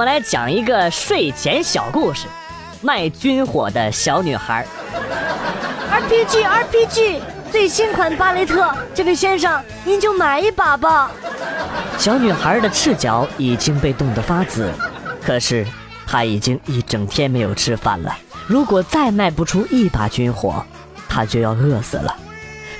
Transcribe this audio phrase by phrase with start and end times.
[0.00, 2.26] 我们来讲一个睡前小故事：
[2.80, 4.66] 卖军火的小女孩。
[5.92, 7.20] RPG RPG，
[7.52, 11.10] 最新款巴雷特，这位先生您就买一把吧。
[11.98, 14.72] 小女孩的赤脚已经被冻得发紫，
[15.22, 15.66] 可是
[16.06, 18.16] 她已经一整天没有吃饭了。
[18.46, 20.64] 如果再卖不出一把军火，
[21.10, 22.16] 她就要饿死了。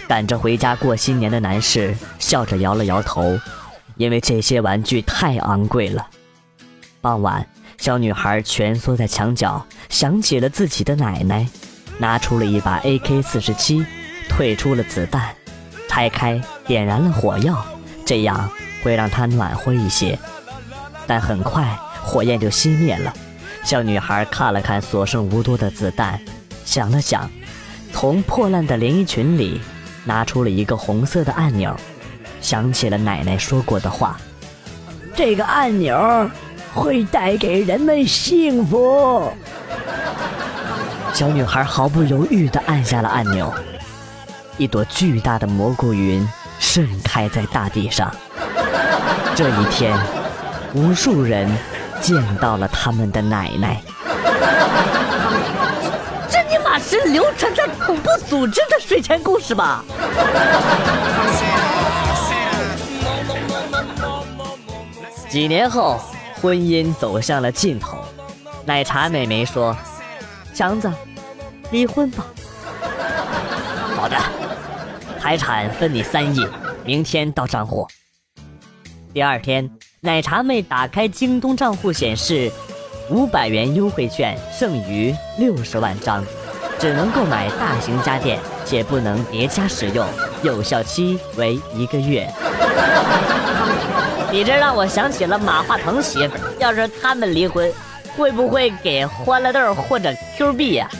[0.08, 3.38] 赶着回家过新年的男士笑着摇了摇头，
[3.98, 6.06] 因为这些玩具太昂贵了。
[7.02, 7.46] 傍晚，
[7.78, 11.48] 小女孩蜷缩在墙角，想起了自己的奶奶，
[11.98, 13.86] 拿出了一把 AK-47，
[14.28, 15.34] 退出了子弹，
[15.88, 17.64] 拆开，点燃了火药，
[18.04, 18.50] 这样
[18.82, 20.18] 会让她暖和一些。
[21.06, 23.12] 但很快，火焰就熄灭了。
[23.64, 26.20] 小女孩看了看所剩无多的子弹，
[26.66, 27.30] 想了想，
[27.92, 29.58] 从破烂的连衣裙里
[30.04, 31.74] 拿出了一个红色的按钮，
[32.42, 34.20] 想起了奶奶说过的话
[35.16, 36.30] ：“这个按钮。”
[36.74, 39.32] 会带给人们幸福。
[41.12, 43.52] 小女孩毫不犹豫地按下了按钮，
[44.56, 46.26] 一朵巨大的蘑菇云
[46.58, 48.14] 盛开在大地上。
[49.34, 49.98] 这一天，
[50.72, 51.50] 无数人
[52.00, 53.80] 见到了他们的奶奶。
[56.30, 59.84] 这尼玛是流传在恐怖组织的睡前故事吧？
[65.28, 66.00] 几年后。
[66.40, 67.98] 婚姻走向了尽头，
[68.64, 69.76] 奶茶妹妹说
[70.54, 70.90] ：“强子，
[71.70, 72.24] 离婚吧。
[73.94, 74.16] ”好的，
[75.20, 76.46] 财产分你三亿，
[76.82, 77.86] 明天到账户。
[79.12, 79.70] 第二天，
[80.00, 82.50] 奶茶妹打开京东账户，显示
[83.10, 86.24] 五百元优惠券剩余六十万张，
[86.78, 90.08] 只能购买大型家电，且不能叠加使用，
[90.42, 92.26] 有效期为一个月。
[94.32, 97.68] 你这让我想起了马化腾媳妇儿，要是他们离婚，
[98.16, 100.88] 会不会给欢乐豆或者 Q 币呀？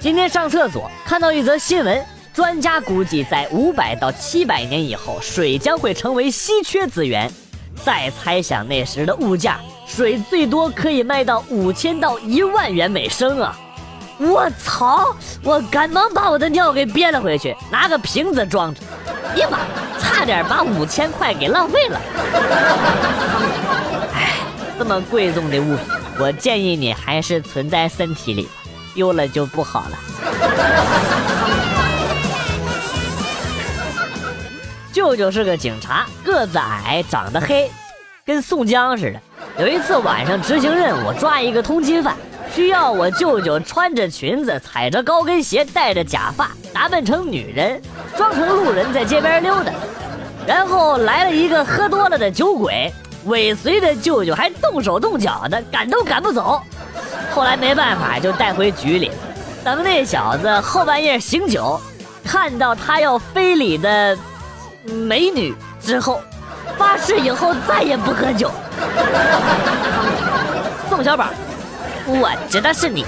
[0.00, 2.04] 今天上厕所看到一则新闻，
[2.34, 7.30] 专家估计在五百到七百年以后，水将会成为稀缺资源。
[7.84, 13.56] 再猜想那时的物价，水最多可以卖到五千到一万元每升啊！
[14.20, 15.16] 我操！
[15.42, 18.82] 我赶忙把我的尿给憋了回去，拿个瓶子装着。
[19.36, 19.60] 呀妈！
[19.98, 21.98] 差点把五千块给浪费了。
[24.14, 24.34] 哎，
[24.78, 25.86] 这么贵重的物品，
[26.18, 28.50] 我建议你还是存在身体里吧，
[28.94, 29.98] 丢了就不好了。
[34.92, 37.70] 舅舅是个警察，个子矮，长得黑，
[38.26, 39.20] 跟宋江似的。
[39.58, 42.14] 有一次晚上执行任务，抓一个通缉犯。
[42.54, 47.80] 需要我舅舅穿着裙子，踩着高跟鞋，戴着假发，打扮成女人，
[48.16, 49.72] 装成路人在街边溜达。
[50.46, 52.92] 然后来了一个喝多了的酒鬼，
[53.26, 56.60] 尾随着舅舅，还动手动脚的，赶都赶不走。
[57.32, 59.12] 后来没办法，就带回局里。
[59.62, 61.80] 等那小子后半夜醒酒，
[62.24, 64.18] 看到他要非礼的
[64.84, 66.20] 美女之后，
[66.76, 68.50] 发誓以后再也不喝酒。
[70.90, 71.26] 宋小宝。
[72.06, 73.04] 我知道是你。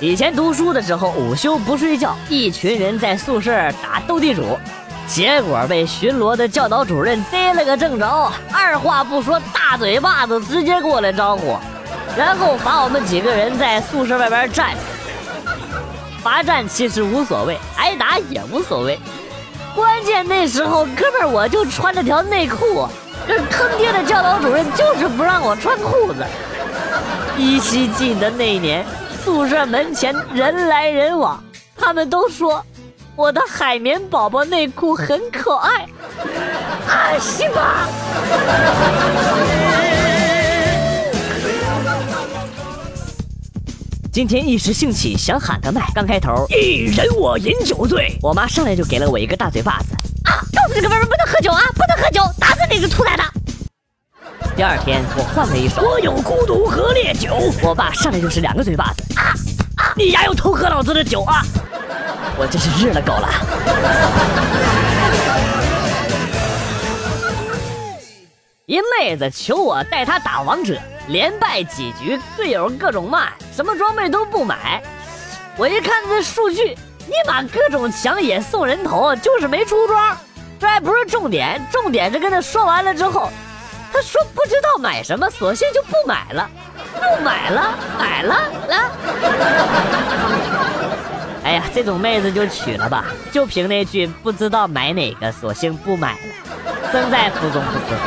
[0.00, 3.50] 以前读书的时候，午休不睡觉，一群人在宿舍
[3.82, 4.58] 打斗地主，
[5.06, 11.58] 结果被巡逻的教导主任逮了个正着，二话不说，大嘴巴子直接过来招呼，
[12.16, 14.70] 然后罚我们几个人在宿舍外边站。
[16.22, 18.98] 罚站其实无所谓，挨打也无所谓，
[19.74, 22.88] 关键那时候哥们儿我就穿着条内裤。
[23.30, 26.26] 这坑爹的教导主任就是不让我穿裤子。
[27.38, 28.84] 依稀记得那年，
[29.24, 31.40] 宿舍门前人来人往，
[31.76, 32.60] 他们都说
[33.14, 35.86] 我的海绵宝宝内裤很可爱。
[36.88, 37.86] 啊西吧！
[44.12, 49.94] 今天一时兴起想喊个麦，刚开头一人我饮酒醉，我妈上来就给了我一个大嘴巴子。
[50.24, 50.42] 啊！
[50.52, 52.59] 告诉你个妹妹不能喝酒啊，不能喝酒，打死！
[54.60, 59.02] 第二天我换了一首，我有孤独和烈酒，我爸上来就是两个嘴巴子。
[59.18, 59.32] 啊
[59.76, 59.94] 啊！
[59.96, 61.40] 你丫又偷喝老子的酒啊！
[62.36, 63.30] 我真是日了狗了。
[68.66, 70.78] 一妹子求我带她打王者，
[71.08, 74.82] 连败几局，队友各种骂，什么装备都不买。
[75.56, 76.76] 我一看这数据。
[77.06, 80.14] 你把，各种抢野送人头，就是没出装，
[80.58, 83.30] 这还不是重点，重点是跟他说完了之后，
[83.92, 86.48] 他说不知道买什么，索性就不买了，
[86.94, 88.90] 不买了，买了来。
[91.42, 96.20] 哎呀，这种妹子就娶了吧，就凭那句不知道买哪个，索性不买了，
[96.92, 98.02] 生在福中不知福。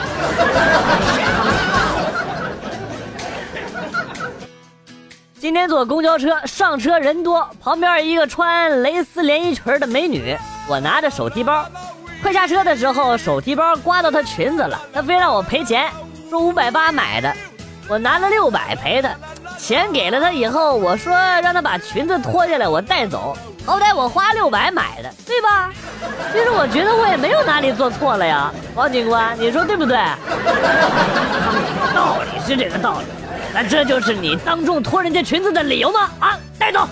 [5.39, 10.38] 今天坐公交车，上车人多，旁边一个穿蕾丝连衣裙的美女，
[10.69, 11.65] 我拿着手提包，
[12.24, 15.92] 快下车的时候，手提包刮到她裙子了，她非让我赔钱，
[16.30, 17.31] 说五百八买的，
[17.90, 19.10] 我拿了六百赔她。
[19.58, 25.70] 钱给了她以后，我说让她把裙子脱下来，我带走，好歹我花六百买的，对吧？
[26.31, 29.98] 其实我觉得我也没有哪里做错了呀，王警官，你说对不对？
[31.94, 33.06] 道理是这个道理。
[33.54, 36.10] 那这就是你当众脱人家裙子的理由吗？
[36.19, 36.88] 啊，带走！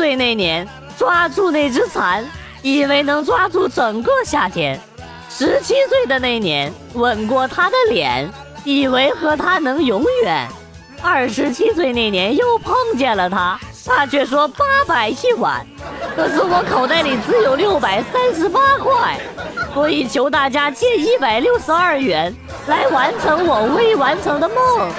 [0.00, 0.66] 岁那年
[0.96, 2.26] 抓住那只蚕，
[2.62, 4.74] 以为能抓住整个夏天；
[5.28, 8.26] 十七岁的那年吻过她的脸，
[8.64, 10.48] 以为和她能永远；
[11.02, 15.66] 二十七岁那年又碰见了她，她却说八百一碗。
[16.16, 19.20] 可是我口袋里只有六百三十八块，
[19.74, 22.34] 所以求大家借一百六十二元
[22.68, 24.90] 来完成我未完成的梦。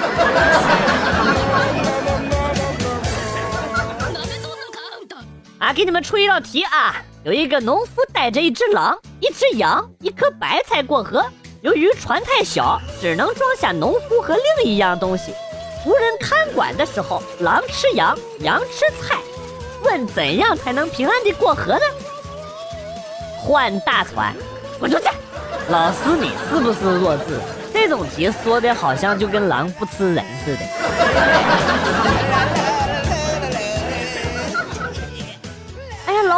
[5.62, 6.96] 啊，给你们出一道题啊！
[7.22, 11.24] 有一个农夫带着一只狼、一只羊、一颗白菜过河，
[11.60, 15.32] 由于船太小，只能装下农夫和另一样东西。
[15.86, 19.16] 无人看管的时候，狼吃羊，羊吃菜。
[19.84, 21.80] 问怎样才能平安地过河呢？
[23.38, 24.34] 换大船，
[24.80, 25.04] 滚出去！
[25.68, 27.38] 老师，你是不是弱智？
[27.72, 30.62] 这种题说的好像就跟狼不吃人似的。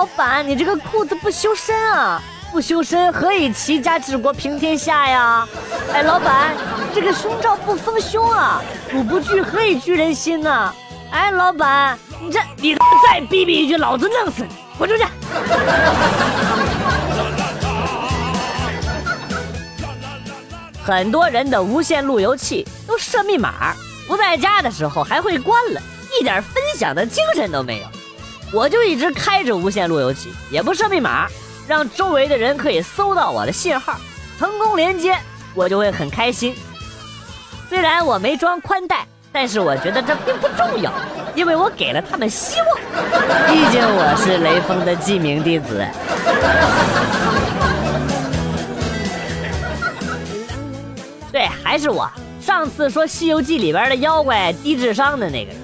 [0.05, 2.21] 老板，你这个裤子不修身啊！
[2.53, 5.49] 不修身何以齐家治国平天下呀？
[5.95, 6.55] 哎，老板，
[6.95, 8.61] 这个胸罩不丰胸啊！
[8.93, 10.75] 我不惧何以惧人心呢？
[11.11, 11.99] 哎，老板。
[12.21, 14.51] 你这，你再逼逼一句，老子弄死你！
[14.77, 15.06] 滚出去！
[20.85, 23.75] 很多人的无线路由器都设密码，
[24.06, 25.81] 不在家的时候还会关了，
[26.21, 27.87] 一点分享的精神都没有。
[28.55, 31.27] 我就一直开着无线路由器，也不设密码，
[31.67, 33.97] 让周围的人可以搜到我的信号，
[34.39, 35.19] 成功连接，
[35.55, 36.55] 我就会很开心。
[37.69, 39.05] 虽然我没装宽带。
[39.37, 40.93] 但是我觉得这并不重要，
[41.35, 42.69] 因为我给了他们希望。
[43.49, 45.85] 毕竟我是雷锋的记名弟子。
[51.33, 52.09] 对，还是我
[52.41, 55.61] 上次说《西游记》里边的妖怪低智商的那个人。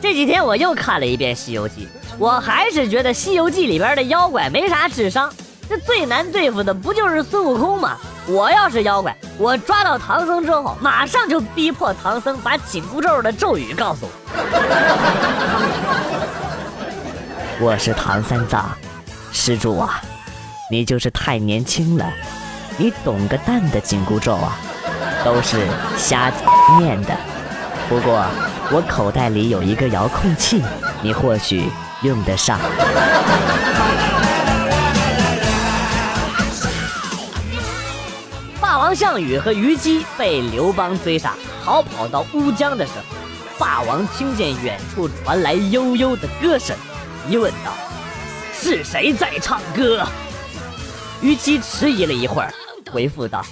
[0.00, 1.86] 这几天我又看了一遍《西游记》，
[2.20, 5.32] 我还是觉得《西游记》里边的妖怪没啥智商。
[5.66, 7.96] 这最难对付的不就是孙悟空吗？
[8.26, 14.10] 我要是妖怪，我抓到唐僧之后，马上就逼迫唐僧把紧箍咒的咒语告诉我。
[17.58, 18.70] 我是唐三藏，
[19.32, 20.02] 施主啊，
[20.70, 22.04] 你就是太年轻了，
[22.76, 24.58] 你懂个蛋的紧箍咒啊，
[25.24, 26.30] 都是瞎
[26.78, 27.16] 念的。
[27.88, 28.26] 不过
[28.70, 30.62] 我口袋里有一个遥控器，
[31.00, 31.70] 你或许
[32.02, 32.58] 用得上。
[38.60, 43.04] 霸王项羽和虞姬被刘邦追杀，逃跑到乌江的时候，
[43.58, 46.76] 霸王听见远处传来悠悠的歌声，
[47.28, 47.72] 疑问道
[48.54, 50.06] ：“是谁在唱歌？”
[51.20, 52.54] 虞姬迟疑了一会儿，
[52.92, 53.44] 回复道：“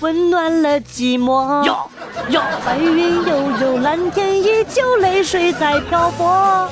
[0.00, 1.90] 温暖了寂寞。”哟
[2.28, 6.68] 哟，白云悠悠，蓝天依旧，泪水在漂泊。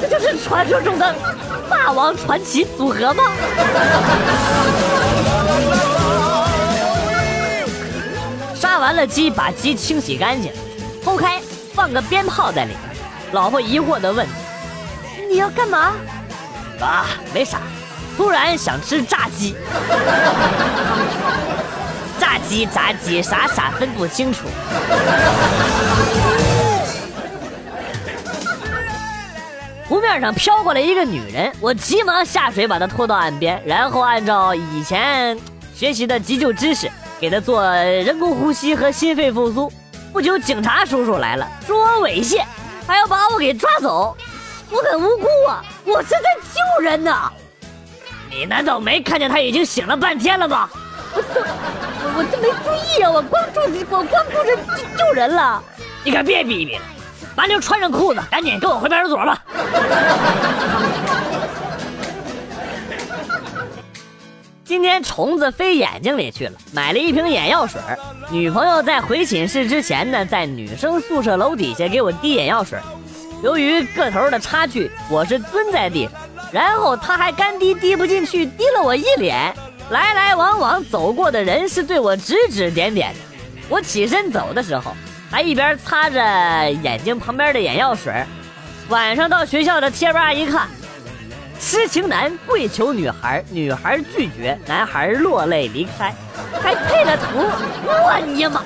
[0.00, 1.14] 这就是传说中的
[1.68, 3.24] 霸王传奇组合吗？
[8.54, 10.50] 杀完了鸡，把鸡清洗干净，
[11.04, 11.40] 剖开，
[11.74, 12.78] 放个鞭炮在里面。
[13.32, 14.26] 老婆疑惑地问
[15.30, 15.92] ：“你要干嘛？”
[16.80, 17.58] 啊，没啥，
[18.16, 19.54] 突然想吃炸鸡。
[22.20, 24.46] 炸鸡、炸鸡，傻傻分不清楚。
[29.88, 35.36] 湖面上飘过来一个女人，我急忙下水把她拖到岸边，然后按照以前
[35.74, 39.72] 学习的急救知识，给她做人工呼吸和心肺复苏。
[40.12, 42.44] 不久，警察叔叔来了，说我猥亵，
[42.86, 44.16] 还要把我给抓走。
[44.70, 46.18] 我很无辜啊，我是在
[46.54, 47.32] 救人呢。
[48.30, 50.70] 你难道没看见他已经醒了半天了吗？
[51.14, 51.22] 我
[52.02, 55.62] 我我这没注意啊，我光注我光顾着救救人了。
[56.04, 56.82] 你可别逼逼了。
[57.36, 59.42] 完就穿上裤子，赶紧跟我回派出所吧。
[64.64, 67.80] 今天虫子飞眼睛里去了，买了一瓶眼药水。
[68.30, 72.78] 女朋友在回寝室之前呢，在女生宿舍楼底下给我滴眼药水。
[73.42, 76.12] 由于个头的差距，我是蹲在地上，
[76.52, 79.52] 然后她还干滴滴不进去，滴了我一脸。
[79.90, 83.18] 来来往往走过的人是对我指指点点的。
[83.68, 84.94] 我起身走的时候，
[85.30, 86.20] 还一边擦着
[86.82, 88.12] 眼睛旁边的眼药水。
[88.88, 90.68] 晚上到学校的贴吧一看。
[91.58, 96.14] 痴情男跪求女孩，女孩拒绝，男孩落泪离开，
[96.62, 97.38] 还配了图。
[97.84, 98.62] 我尼玛，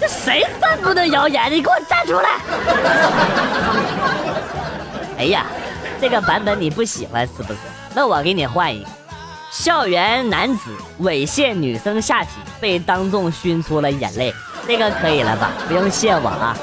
[0.00, 1.52] 这谁散布的谣言？
[1.52, 2.30] 你给我站出来！
[5.16, 5.46] 哎呀，
[6.00, 7.58] 这个版本你不喜欢是不是？
[7.94, 8.88] 那我给你换一个：
[9.54, 12.30] 校园男子猥亵女生下体，
[12.60, 14.34] 被当众熏出了眼泪。
[14.66, 15.52] 这个可以了吧？
[15.68, 16.56] 不用谢我啊。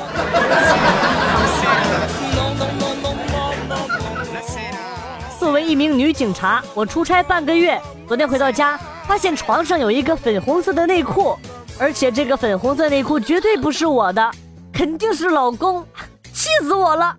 [5.39, 11.39] 作为一名女警察，我出差半个月，昨天回到家，发现床上有一个粉红色的内裤，
[11.79, 14.29] 而且这个粉红色内裤绝对不是我的，
[14.73, 15.87] 肯定是老公，
[16.33, 17.15] 气死我了！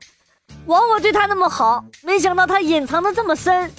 [0.66, 3.72] 枉我对他那么好，没想到他隐藏的这么深，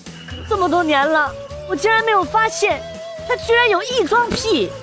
[0.50, 1.32] 这么多年了，
[1.68, 2.82] 我竟然没有发现，
[3.28, 4.72] 他居然有异装癖！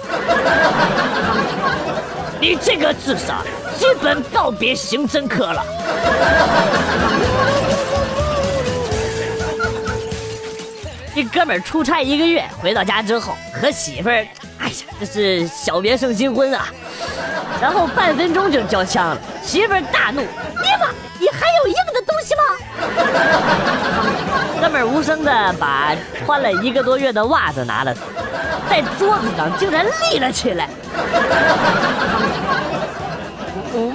[2.40, 3.44] 你这个智商，
[3.78, 5.62] 基本告别刑侦科了。
[11.14, 14.26] 一哥们儿出差一个月，回到家之后和媳妇儿，
[14.58, 16.68] 哎呀，这是小别胜新婚啊！
[17.60, 22.42] 然后半分钟就交枪了，媳妇儿大怒：“你妈，你还有硬的东西吗？”
[24.60, 28.22] 哥们儿无声的把穿了一个多月的袜子拿了出来，
[28.68, 30.68] 在桌子上竟然立了起来。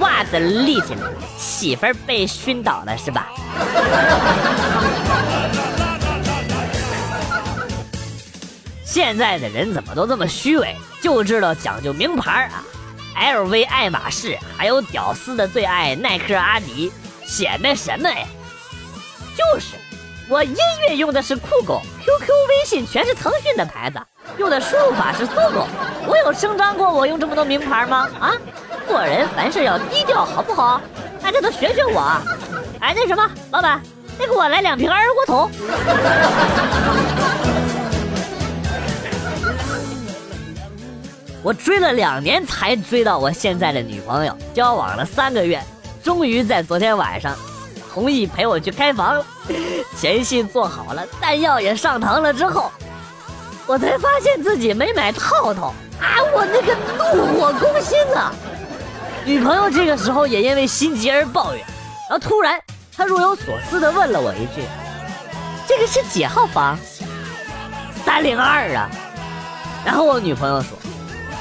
[0.00, 1.02] 袜子立起来，
[1.38, 3.28] 媳妇儿被熏倒了是吧？
[8.84, 12.64] 现在的人怎么都这么虚伪，就知道讲究名牌啊
[13.16, 16.90] ！LV、爱马仕，还有屌丝的最爱耐克、阿迪，
[17.24, 18.26] 显摆什么呀？
[19.36, 19.76] 就是，
[20.28, 20.56] 我音
[20.88, 24.00] 乐用的是酷狗，QQ、微信全是腾讯的牌子，
[24.38, 25.68] 用的输入法是搜狗。
[26.04, 28.08] 我有声张过我用这么多名牌吗？
[28.18, 28.32] 啊，
[28.88, 30.80] 做人凡事要低调，好不好？
[31.22, 32.20] 大家都学学我。
[32.80, 33.80] 哎，那什么，老板，
[34.18, 35.48] 再给我来两瓶二锅头。
[41.40, 45.62] 我追了两年才追到我现在的女朋友，交往了三个月，
[46.02, 47.32] 终于在昨天晚上，
[47.96, 49.24] 同意陪我去开房。
[49.98, 52.70] 前戏做好了，弹药也上膛了之后，
[53.66, 56.20] 我才发现自己没买套套啊！
[56.34, 58.30] 我那个怒火攻心啊！
[59.24, 61.64] 女朋友这个时候也因为心急而抱怨，
[62.10, 62.60] 然后突然
[62.94, 64.62] 她若有所思的问了我一句
[65.66, 66.78] ：“这个是几号房？”
[68.04, 68.90] 三零二啊！
[69.86, 70.76] 然后我女朋友说。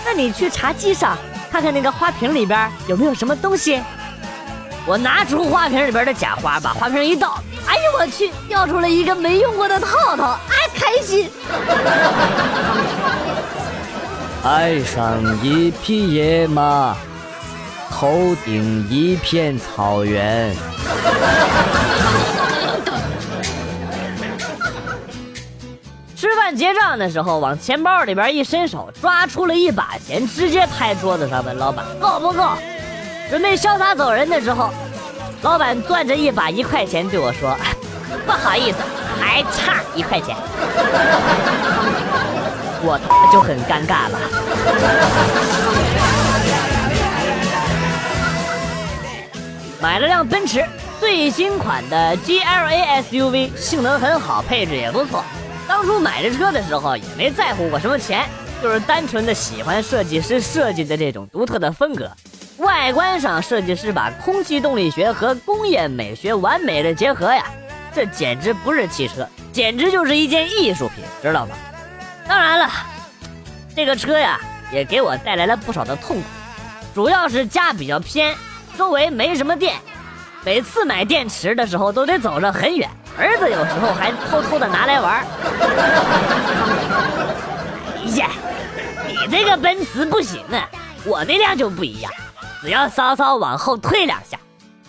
[0.05, 1.17] 那你去茶几上
[1.51, 3.83] 看看那个花瓶里边有没有什么东西。
[4.87, 11.27] 我拿出花瓶里边的假花，把花瓶一倒，哎呦我去，掉出了一个没用过的套套，哎，开心。
[14.45, 16.95] 爱上一匹野马，
[17.89, 20.55] 头顶一片草原。
[26.15, 32.49] 吃饭结账的时候，往钱包里边一伸手，抓出了一把钱，直接拍桌子上问老板够不够。
[33.29, 34.69] 准备潇洒走人的时候，
[35.41, 37.57] 老板攥着一把一块钱对我说
[38.25, 38.77] ：“不好意思，
[39.19, 40.35] 还差一块钱。
[42.87, 44.19] ”我他妈就很尴尬了。
[49.81, 50.63] 买了辆奔驰
[50.99, 55.23] 最新款的 GLA SUV，性能很好，配置也不错。
[55.67, 58.29] 当初买这车的时候也没在乎过什么钱，
[58.61, 62.07] 就是单纯的喜欢设计师设计的这种独特的风格。
[62.57, 67.43] 外观上，设计师把空气动力学和工业美学完美的结合呀，
[67.93, 71.55] 这简直不是汽车，简直就是一件艺术品，知道吗？
[72.27, 72.69] 当然了，
[73.75, 74.39] 这个车呀
[74.71, 76.23] 也给我带来了不少的痛苦，
[76.93, 78.33] 主要是家比较偏，
[78.77, 79.75] 周围没什么店，
[80.45, 82.89] 每次买电池的时候都得走着很远。
[83.17, 85.25] 儿子有时候还偷偷的拿来玩
[88.03, 88.29] 哎呀，
[89.07, 90.69] 你这个奔驰不行啊，
[91.05, 92.11] 我那辆就不一样，
[92.65, 94.39] 只要稍稍往后退两下，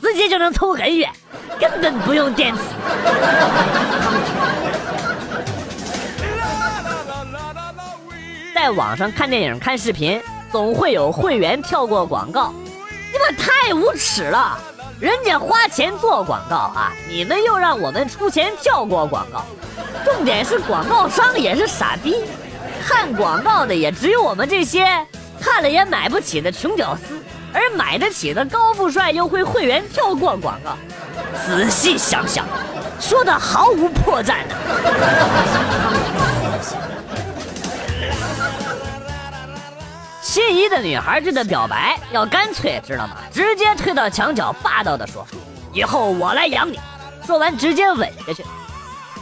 [0.00, 1.12] 直接就能冲很远，
[1.60, 2.60] 根本不用电池。
[8.54, 10.18] 在网上看电影、看视频，
[10.50, 12.50] 总会有会员跳过广告，
[13.12, 14.58] 你们太无耻了！
[14.98, 19.44] 人家花钱做广告啊，你们又让我们出钱跳过广告，
[20.02, 22.24] 重点是广告商也是傻逼，
[22.82, 24.86] 看广告的也只有我们这些
[25.38, 27.22] 看了也买不起的穷屌丝，
[27.56, 30.76] 而买得起的高富帅又会会员跳过广告。
[31.46, 32.44] 仔细想想，
[33.00, 34.54] 说的毫无破绽呢。
[40.20, 43.16] 心仪的女孩对他表白要干脆，知道吗？
[43.32, 45.26] 直接推到墙角，霸道的说
[45.72, 46.78] ：“以后我来养你。”
[47.26, 48.44] 说完直接吻下去，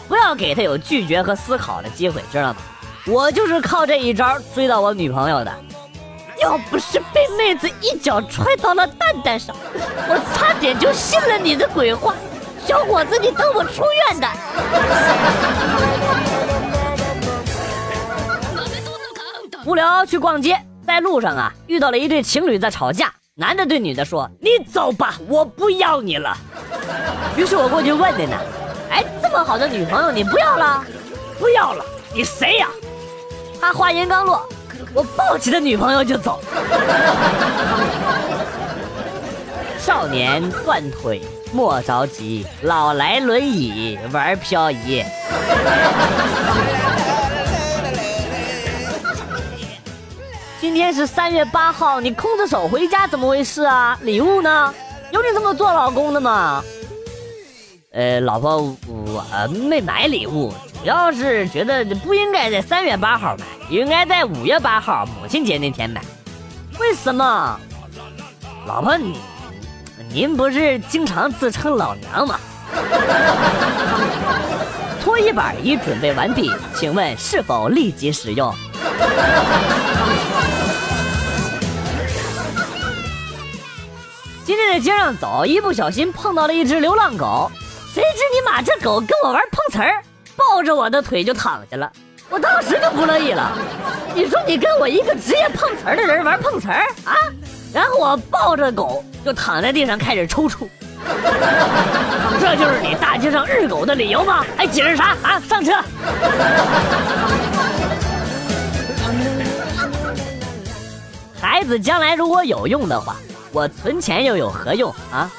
[0.09, 2.57] 不要给他有拒绝和思考的机会，知道吗？
[3.07, 5.55] 我就是靠这一招追到我女朋友的。
[6.41, 9.55] 要不是被妹子一脚踹到了蛋蛋上，
[10.09, 12.15] 我差点就信了你的鬼话。
[12.67, 14.29] 小伙子，你等我出院的。
[19.65, 20.59] 无聊去逛街。
[20.87, 23.11] 在路上啊，遇到了一对情侣在吵架。
[23.37, 26.37] 男的对女的说：“你走吧，我不要你了。”
[27.37, 28.37] 于是我过去问的呢
[28.93, 30.85] ：“哎，这么好的女朋友你不要了？
[31.39, 31.85] 不要了？
[32.15, 32.69] 你谁呀？”
[33.61, 34.47] 他话音刚落，
[34.95, 36.41] 我抱起的女朋友就走。
[39.79, 41.21] 少年断腿
[41.53, 45.05] 莫着急，老来轮椅玩漂移。
[50.61, 53.99] 今天是三月八号，你空着手回家怎么回事啊？
[54.03, 54.73] 礼物呢？
[55.11, 56.65] 有你这么做老公的吗？
[57.93, 59.25] 呃，老婆，我
[59.69, 60.53] 没买礼物，
[60.85, 66.03] 要是觉得不应该在三月八号买，应该在五月八号母亲节那天买。
[66.79, 67.59] 为什么？
[68.67, 69.19] 老婆，你
[70.13, 72.39] 您不是经常自称老娘吗？
[75.01, 78.55] 搓衣板已准备完毕，请问是否立即使用？
[84.45, 87.51] 今天在街上走，一不小心碰到了一只流浪狗，
[87.95, 90.03] 谁知你妈这狗跟我玩碰瓷儿，
[90.37, 91.91] 抱着我的腿就躺下了，
[92.29, 93.53] 我当时就不乐意了。
[94.15, 97.15] 你说你跟我一个职业碰瓷儿的人玩碰瓷儿啊？
[97.73, 100.69] 然后我抱着狗就躺在地上开始抽搐。
[102.41, 104.45] 这就是你大街上日狗的理由吗？
[104.57, 105.41] 还解释啥啊？
[105.41, 105.73] 上车。
[111.41, 113.17] 孩子将来如果有用的话。
[113.53, 115.31] 我存钱又有何用啊？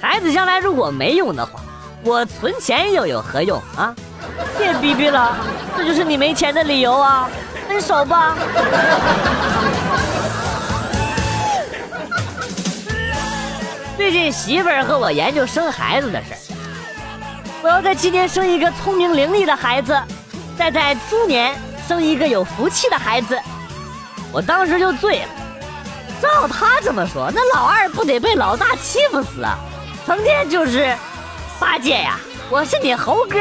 [0.00, 1.60] 孩子将来如果没用的话，
[2.04, 3.92] 我存钱又有何用啊？
[4.58, 5.36] 别逼逼了，
[5.76, 7.28] 这就是你没钱的理由啊！
[7.68, 8.36] 分手吧。
[13.96, 16.38] 最近媳妇儿和我研究生孩子的事儿，
[17.62, 19.96] 我要在今年生一个聪明伶俐的孩子，
[20.58, 21.54] 再在猪年
[21.86, 23.38] 生一个有福气的孩子。
[24.32, 25.28] 我当时就醉了。
[26.20, 29.58] 照他这么说，那老二不得被老大欺负死啊？
[30.06, 30.96] 成天就是
[31.58, 32.18] 八戒呀，
[32.50, 33.38] 我是你猴哥。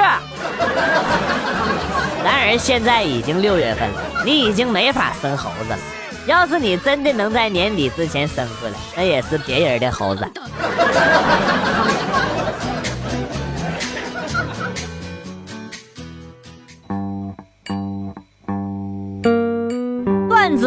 [2.24, 5.80] 然而现在已经六月份了，你已经没法生猴子了。
[6.28, 10.24] 要是你真的能在年底之前生出来，那也是别人的猴子。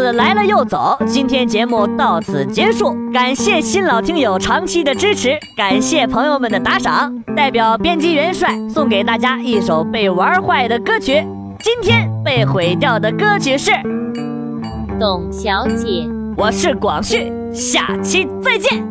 [0.03, 11.25] 子来了又走，今天节目到此结束，感谢新老听友长期的支持，感谢朋友们的打赏，代表编辑元帅送给大家一首被玩坏的歌曲。
[11.61, 13.71] 今天被毁掉的歌曲是
[14.99, 15.87] 《董小姐》，
[16.37, 18.85] 我是广旭，下期再见。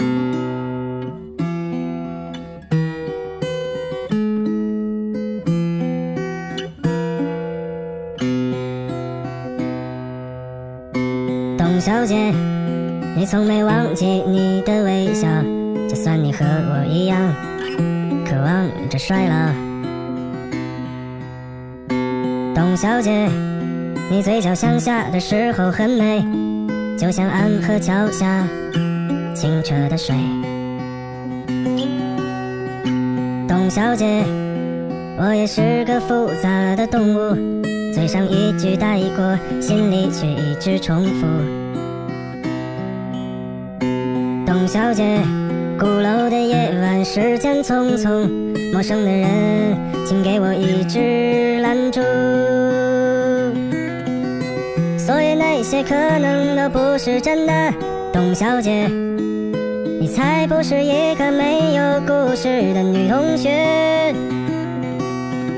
[13.31, 15.25] 从没忘记你的微笑，
[15.87, 17.33] 就算你和我一样
[18.25, 19.53] 渴望着衰老。
[22.53, 23.29] 董小姐，
[24.09, 26.21] 你嘴角向下的时候很美，
[26.97, 28.45] 就像安河桥下
[29.33, 30.13] 清澈的水。
[33.47, 34.25] 董小姐，
[35.17, 37.63] 我也是个复杂的动物，
[37.93, 41.60] 嘴上一句带过，心里却一直重复。
[44.51, 45.17] 董小姐，
[45.79, 48.27] 鼓楼的夜晚，时间匆匆，
[48.73, 52.01] 陌生的人，请给我一支兰烛。
[54.97, 57.73] 所以那些可能都不是真的。
[58.11, 58.89] 董小姐，
[60.01, 63.49] 你才不是一个没有故事的女同学。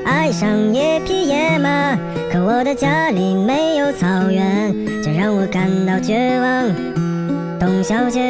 [0.06, 1.98] 爱上野匹野马，
[2.32, 6.93] 可我的家里没有草原，这让我感到绝望。
[7.64, 8.20] 董小姐。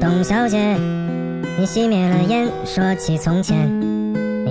[0.00, 0.76] 董小姐
[1.58, 3.75] 你熄灭了烟说起从前。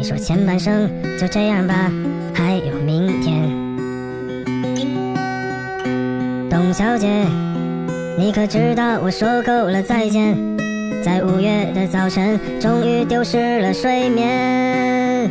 [0.05, 0.87] 说前半生
[1.19, 1.91] 就这样吧，
[2.31, 3.49] 还有明天。
[6.47, 7.07] 董小姐，
[8.15, 10.37] 你可知道我说够了再见，
[11.03, 15.27] 在五月的早晨，终于丢失了睡眠。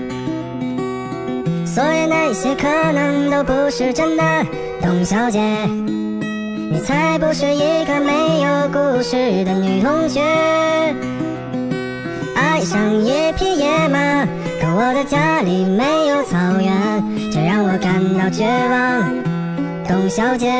[1.64, 4.22] 所以那些可能都不是真的，
[4.82, 5.40] 董小姐。
[5.68, 10.20] 你才不是一个没有故事的女同学。
[12.34, 14.26] 爱上一匹野马，
[14.76, 19.08] 我的家里没有草原，这让我感到绝望，
[19.86, 20.50] 董小姐。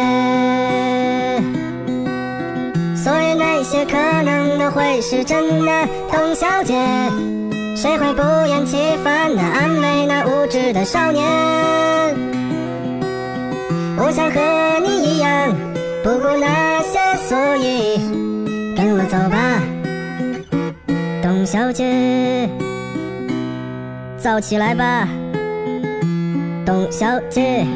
[2.95, 6.75] 所以那些可能都会是真的，董小姐。
[7.77, 11.27] 谁会不厌其烦地安慰那无知的少年？
[13.99, 14.41] 我想和
[14.87, 15.53] 你一样。
[16.05, 17.99] 不顾那些，所以
[18.77, 19.59] 跟我走吧，
[21.21, 22.49] 董小姐，
[24.25, 25.07] 早起来吧，
[26.65, 27.67] 董小姐。